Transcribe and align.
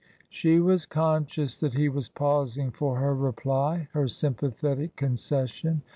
She 0.29 0.59
was 0.59 0.87
conscious 0.87 1.59
that 1.59 1.75
he 1.75 1.87
was 1.87 2.09
pausing 2.09 2.71
for 2.71 2.97
her 2.97 3.13
reply, 3.13 3.87
her 3.93 4.07
sympathetic 4.07 4.95
concession. 4.95 5.83